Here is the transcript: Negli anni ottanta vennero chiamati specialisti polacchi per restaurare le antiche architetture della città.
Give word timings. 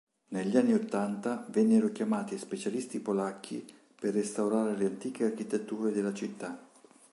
Negli 0.29 0.57
anni 0.57 0.73
ottanta 0.73 1.45
vennero 1.51 1.91
chiamati 1.91 2.35
specialisti 2.39 2.99
polacchi 3.01 3.63
per 3.99 4.15
restaurare 4.15 4.75
le 4.75 4.85
antiche 4.87 5.25
architetture 5.25 5.91
della 5.91 6.11
città. 6.11 6.59